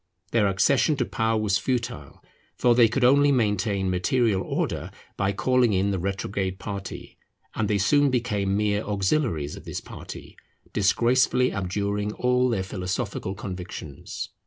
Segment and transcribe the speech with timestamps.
[0.31, 2.23] Their accession to power was futile;
[2.55, 7.19] for they could only maintain material order by calling in the retrograde party;
[7.53, 10.35] and they soon became mere auxiliaries of this party,
[10.73, 14.29] disgracefully abjuring all their philosophical convictions.